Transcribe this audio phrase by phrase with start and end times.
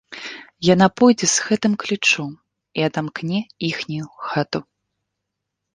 [0.73, 2.31] Яна пойдзе з гэтым ключом
[2.81, 3.39] і адамкне
[3.73, 4.59] іхнюю хату.